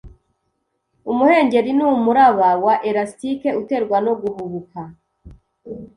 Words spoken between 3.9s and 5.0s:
no guhubuka